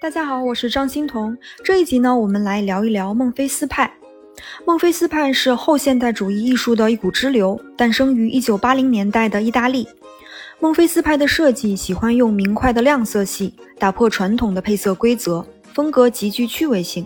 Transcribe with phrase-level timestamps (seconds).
[0.00, 1.36] 大家好，我是张欣彤。
[1.64, 3.92] 这一集呢，我们来聊一聊孟菲斯派。
[4.64, 9.88] 孟菲斯派是后现代主义艺术的一股支流，诞生于1980年代的意大利。
[10.60, 15.44] 孟菲斯派的设计喜欢用明快的亮色系，打破传统的配色规则，
[15.74, 17.04] 风格极具趣味性。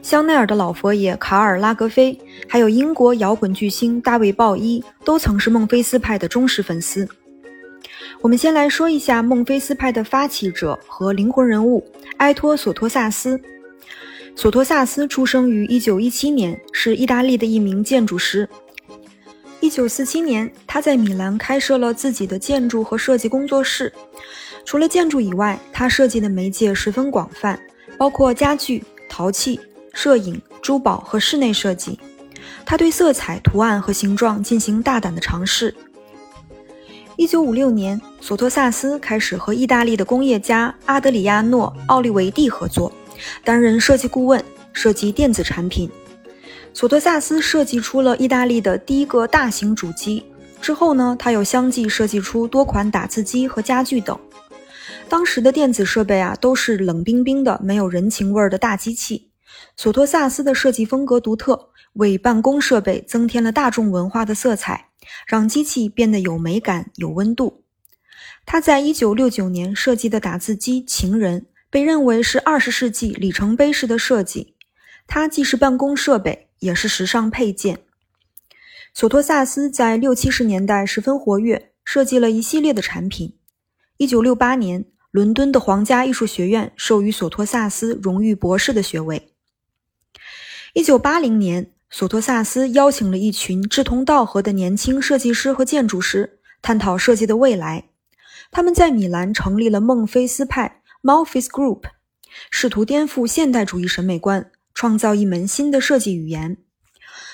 [0.00, 2.18] 香奈儿的老佛爷卡尔拉格菲，
[2.48, 7.06] 还有英国摇滚巨星大卫鲍伊，都曾是孟菲斯派的忠实粉丝。
[8.22, 11.82] 我们先来说一下孟菲斯派的发起者和灵魂人物
[12.18, 13.40] 埃托·索托萨斯。
[14.36, 18.46] 索托萨斯出生于1917年，是意大利的一名建筑师。
[19.62, 23.90] 1947年，他在米兰开设了自己的建筑和设计工作室。
[24.66, 27.58] 除了建筑以外，他设计的媒介十分广泛，
[27.96, 29.58] 包括家具、陶器、
[29.94, 31.98] 摄影、珠宝和室内设计。
[32.66, 35.74] 他对色彩、图案和形状进行大胆的尝试。
[37.20, 42.90] 一九五六年，索托萨斯开始和意大利的工业家阿德里亚诺·奥利维蒂合作，
[43.44, 44.42] 担任设计顾问，
[44.72, 45.90] 设计电子产品。
[46.72, 50.24] 索托萨斯设计出了意大利的第一个大型主机。
[50.62, 54.18] 之后呢，他又相继设计出多款打字机和家具等。
[55.06, 59.28] 当时的电子设备啊，都是冷冰冰的、没有人情味儿的大机器。
[59.76, 64.86] 索托萨斯的设计风格独特，为办公设备增添了大众文化的色彩。
[65.26, 67.64] 让机器变得有美感、有温度。
[68.46, 74.56] 他在一九六九年设计的打字机“情人”被认为是二十世纪里程碑式的设计。
[75.06, 77.80] 它既是办公设备，也是时尚配件。
[78.92, 83.36] 索托萨斯在六七十年代十分活跃，设计了一系列的产品。
[83.96, 89.32] 一九六八年，伦敦的皇家艺术学院授予索托萨斯荣誉博士的学位。
[90.74, 91.72] 一九八零年。
[91.92, 97.88] 索托萨斯邀请了一群志同道合的年轻设计师和建筑师，探讨设计的未来。
[98.52, 101.82] 他们在米兰成立了孟菲斯派 （Malfis Group），
[102.50, 106.58] 试图颠覆现代主义审美观，创造一门新的设计语言。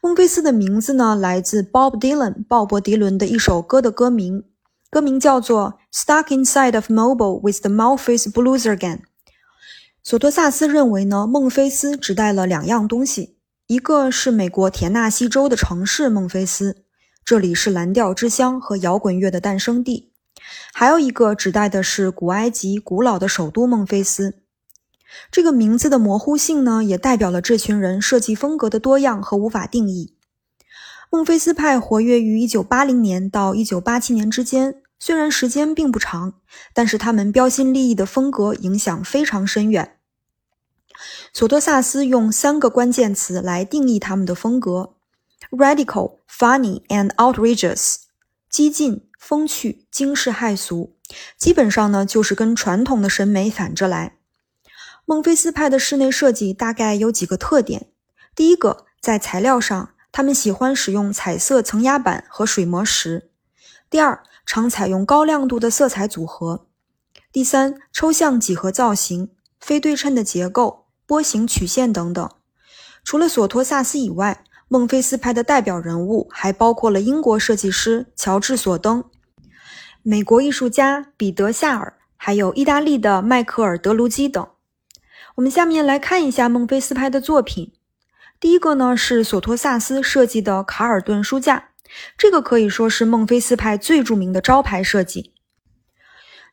[0.00, 4.44] 孟菲斯的名字呢，来自 Bob Dylan（ 鲍勃·迪伦）的一首歌的歌名，
[4.90, 8.96] 歌名叫做《Stuck Inside of Mobile with the Malfis Blues Again》。
[10.02, 13.37] 索托萨斯认为呢，孟菲斯指代了两样东西。
[13.68, 16.84] 一个是美国田纳西州的城市孟菲斯，
[17.22, 20.10] 这里是蓝调之乡和摇滚乐的诞生地；
[20.72, 24.40] 还有一个指代的是古埃及古老的首都孟菲斯。
[25.30, 30.16] 这个名字的模糊性呢，也代表了这群人设计风格的多样和无法定义。
[31.10, 36.32] 孟菲斯派活跃于1980年到1987年之间，虽然时间并不长，
[36.72, 39.97] 但是他们标新立异的风格影响非常深远。
[41.32, 44.94] 索托萨斯用三个关键词来定义他们的风格
[45.50, 47.96] ：radical、funny and outrageous，
[48.50, 50.96] 激进、风趣、惊世骇俗。
[51.36, 54.18] 基本上呢，就是跟传统的审美反着来。
[55.06, 57.86] 孟菲斯派的室内设计大概有几个特点：
[58.34, 63.30] 第一个，在材料上，他们喜欢使用彩色层压板和水磨石；
[63.88, 66.66] 第二，常采用高亮度的色彩组合；
[67.32, 70.87] 第三，抽象几何造型，非对称的结构。
[71.08, 72.30] 波形曲线等等。
[73.02, 79.02] 除了索托萨斯以外，孟菲斯派的代表人物还包括了英国设计师乔治索登、
[80.02, 84.46] 美国艺术家彼得夏尔，还有意大利的迈克尔德卢基等。
[85.36, 87.72] 我们下面来看一下孟菲斯派的作品。
[88.38, 91.70] 第一个呢是索托萨斯设计的卡尔顿书架，
[92.18, 95.32] 这个可以说是孟菲斯派最著名的招牌设计。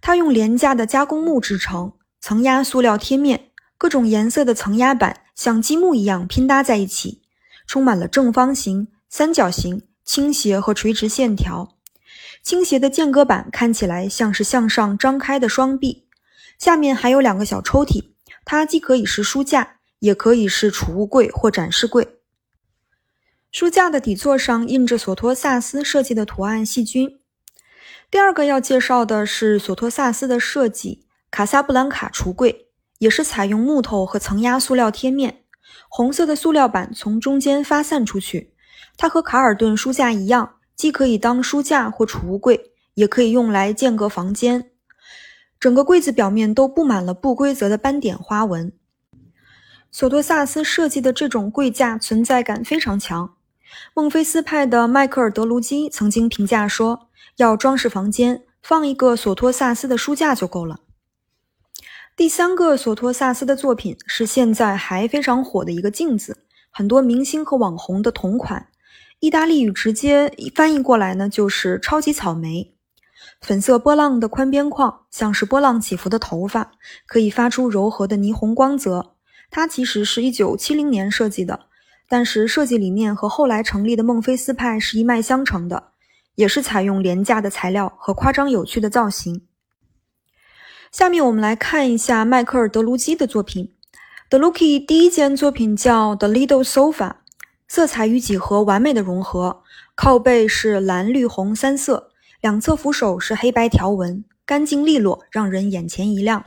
[0.00, 3.50] 它用廉价的加工木制成，层压塑料贴面。
[3.84, 7.20] 各种颜色的层压板像积木一样拼搭在一起，
[7.66, 11.76] 充满了正方形、三角形、倾斜和垂直线条。
[12.42, 16.08] 倾斜的间隔板看起来像是向上张开的双臂，
[16.58, 18.12] 下面还有两个小抽屉，
[18.46, 22.08] 它既可以是书架，也可以是储物柜或展示柜。
[23.52, 27.20] 书架的底座上印着索托萨斯设计的图案细菌。
[28.10, 32.63] 第二个要介绍的是索托萨斯的设计——卡萨布兰卡橱柜。
[32.98, 35.42] 也是采用木头和层压塑料贴面，
[35.88, 38.52] 红色的塑料板从中间发散出去。
[38.96, 44.70] 它和卡尔顿书架一样，既可以当书架或储物柜，也可以用来间隔房间。
[45.58, 48.72] 整个柜子表面都布满了不规则的斑点花纹。
[49.90, 53.34] 索托萨斯设计的这种柜架存在感非常强。
[53.94, 57.08] 孟菲斯派的迈克尔德卢基曾经评价说
[57.38, 60.80] ：“要装饰房间，放一个索托萨斯的书架就够了。”
[62.16, 68.68] 第三个索托萨斯的作品是现在还非常火的一个镜子，很多明星和网红的同款。
[69.18, 72.76] 意大利语直接翻译过来呢，就是“超级草莓”。
[73.42, 76.70] 粉色波浪的宽边框像是波浪起伏的头发，
[77.04, 79.16] 可以发出柔和的霓虹光泽。
[79.50, 81.66] 它其实是一九七零年设计的，
[82.08, 85.88] 但是设计理念和后来成立的孟菲斯派是一脉相承的，
[86.36, 89.42] 也是采用廉价的材料和夸张有趣的造型。
[90.94, 93.72] 下面我们来看一下迈克尔·德卢基的作品。
[94.28, 96.92] 德鲁基第一件作品叫《The Little Sofa》，
[97.66, 99.64] 色彩与几何完美的融合，
[99.96, 106.44] 靠背是蓝绿红三色，两侧扶手是黑白条纹，干净利落，让人眼前一亮。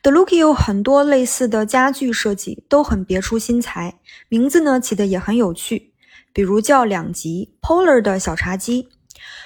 [0.00, 3.98] 德鲁基有很多类似的家具设计，都很别出心裁，
[4.30, 5.92] 名字呢起的也很有趣，
[6.32, 8.88] 比如叫两极 （Polar） 的小茶几，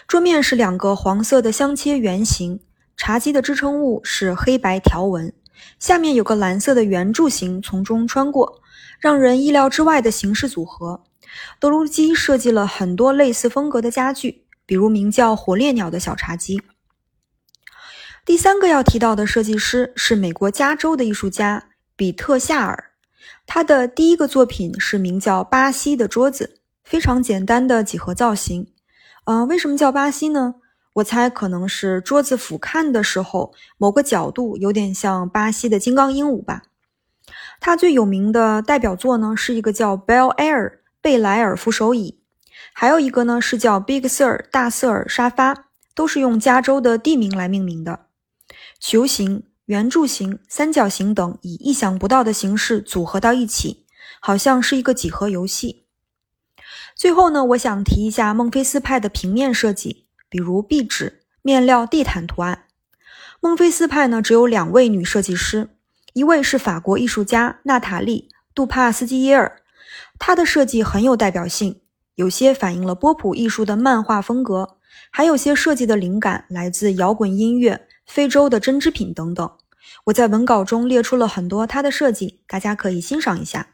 [0.07, 2.61] 桌面是两个黄色的镶切圆形，
[3.05, 5.33] 茶几的支撑物是黑白条纹。
[5.81, 8.63] 下面有个蓝色的圆柱形从中穿过，
[9.01, 11.03] 让人意料之外的形式组合。
[11.59, 16.63] 德鲁基设计了很多类似风格的家具，比如名叫“火烈鸟”的小茶几。
[18.25, 22.93] 第三个要提到的设计师是美国加州的艺术家比特夏尔，
[23.49, 28.69] 他的第一个作品是名叫“巴西”的桌子，非常简单的几何造型。
[29.25, 30.55] 嗯，为什么叫巴西呢？
[30.95, 36.63] 我猜可能是桌子俯瞰的时候，某个角度有点像巴西的金刚鹦鹉吧。
[37.61, 42.19] 它最有名的代表作呢，是一个叫 Bellair 贝莱尔扶手椅，
[42.75, 48.07] 还有一个呢是叫 Big Sur 大瑟尔沙发，都是用加州的地名来命名的。
[48.79, 53.87] 球形、圆柱形、三角形等以意想不到的形式组合到一起，
[54.21, 55.87] 好像是一个几何游戏。
[56.95, 60.02] 最后呢，我想提一下孟菲斯派的平面设计。
[60.33, 62.65] 比如壁纸、面料、地毯图案。
[63.39, 65.69] 孟菲斯派呢，只有两位女设计师，
[66.15, 69.61] 一位是法国艺术家娜塔莉·杜帕斯基耶尔，
[70.19, 71.83] 她的设计很有代表性，
[72.15, 74.79] 有些反映了波普艺术的漫画风格，
[75.11, 79.53] 还有些设计的灵感来自摇滚音乐、非洲的针织品等等。
[80.05, 83.67] 我在文稿中列出了很多她的设计，大家可以欣赏一下。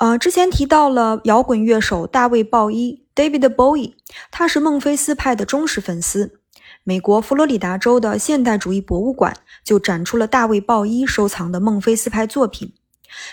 [0.00, 3.94] 呃，之前提到了摇滚乐手大卫鲍伊 （David Bowie），
[4.30, 6.38] 他是孟菲斯派的忠实粉丝。
[6.84, 12.74] 美国佛罗里达州的现代主义博物馆就展出了大卫鲍伊收藏的孟菲斯派作品。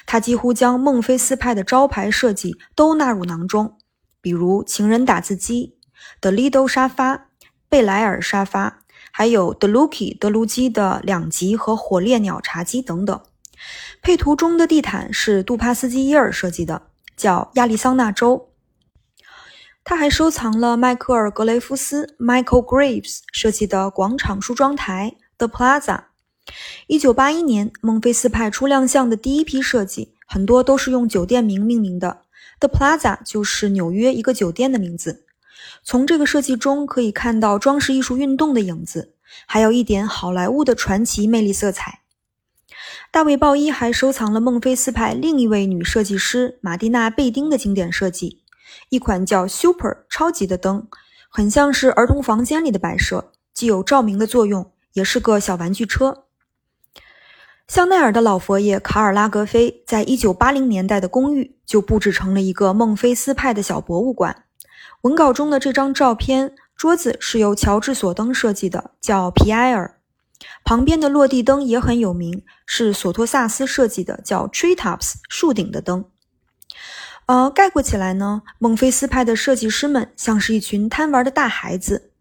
[0.06, 3.78] 他几乎将孟菲斯派的招牌设计都纳入囊中，
[4.22, 5.76] 比如情人打字机、
[6.22, 7.28] The Lido 沙发、
[7.68, 8.80] 贝莱尔沙发，
[9.12, 13.20] 还有 The Lucky 德卢基的两极和火烈鸟茶几等等。
[14.02, 16.84] 配图中的地毯是杜帕斯基耶尔设计的，
[17.18, 18.53] 叫亚利桑那州。
[19.86, 26.06] 他还收藏了迈克尔·格雷夫斯 （Michael Graves） 设计的广场梳妆台 The Plaza。
[26.88, 32.22] 一九八一年，孟菲斯派初亮相的第一批设计，很多都是用酒店名命名的。
[32.60, 35.26] The Plaza 就是纽约一个酒店的名字。
[35.84, 39.16] 从这个设计中可以看到装饰艺术运动的影子，
[39.46, 42.00] 还有一点好莱坞的传奇魅力色彩。
[43.12, 48.43] 大卫·鲍伊还收藏了孟菲斯派另一位女设计师马蒂娜·贝丁的经典设计，
[48.90, 50.88] 一款叫 Super 超级的灯，
[51.30, 56.26] 很像是儿童房间里的摆设，既有照明的作用，也是个小玩具车。
[57.68, 64.44] 香奈儿的老佛爷卡尔拉格菲在一九八零年代的公寓就布置成了一个孟菲斯派的小博物馆。
[65.02, 70.00] 文稿中的这张照片，桌子是由乔治·索登设计的，叫皮埃尔。
[70.66, 76.06] 旁边的落地灯也很有名，是索托萨斯设计的，叫 Treetops 树顶的灯。
[77.26, 82.12] 呃，概括起来呢，孟菲斯派的设计师们像是一群贪玩的大孩子，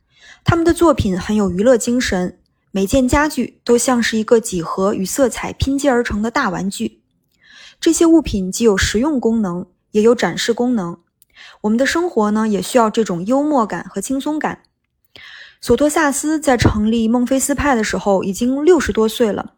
[0.45, 2.39] 他们的作品很有娱乐精神，
[2.71, 7.01] 每件家具都像是一个几何与色彩拼接而成的大玩具。
[7.81, 10.99] 这些物品既有实用功能，也有展示功能。
[11.63, 14.63] 我们的生活呢，也需要这种幽默感和轻松感。
[15.61, 19.55] 索托萨斯在成立孟菲斯派的时候已经六十多岁了，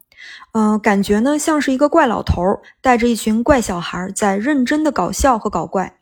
[0.52, 2.42] 嗯，感觉呢像是一个怪老头
[2.80, 5.98] 带着一群怪小孩在认真的搞笑和搞怪。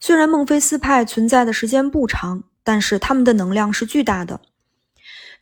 [0.00, 4.40] 虽然孟菲斯派存在的时间不长，但是他们的能量是巨大的。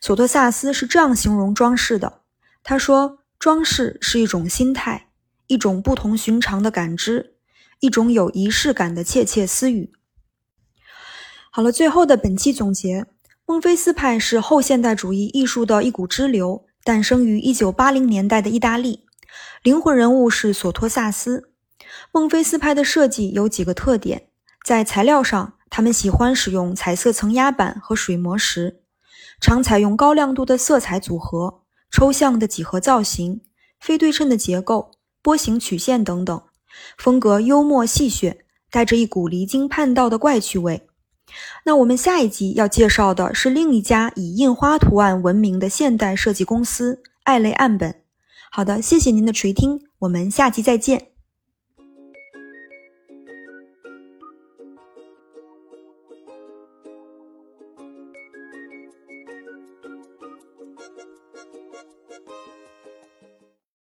[0.01, 2.21] 索托萨斯是这样形容装饰的：
[2.63, 5.07] 他说，装饰是一种心态，
[5.47, 7.35] 一种不同寻常的感知，
[7.79, 9.91] 一种有仪式感的窃窃私语。
[11.51, 13.05] 好了，最后的本期总结。
[13.45, 19.05] 孟菲斯派是后现代主义艺术的一股支流，诞生于1980年代的意大利。
[19.63, 21.49] 灵魂人物是索托萨斯。
[22.11, 24.27] 孟菲斯派的设计有几个特点：
[24.63, 28.83] 在材料上，他们喜欢使用彩色层压板和水磨石，
[29.41, 33.41] 常采用高亮度的色彩组合、抽象的几何造型、
[33.79, 34.91] 非对称的结构、
[35.23, 36.39] 波形曲线等等，
[36.99, 38.37] 风格幽默戏谑，
[38.69, 40.87] 带着一股离经叛道的怪趣味。
[41.63, 48.01] 那我们下一集要介绍的是另一家以印花图案闻名的现代设计公司——艾类岸本。
[48.51, 51.14] 好的，谢谢您的垂听，我们下期再见。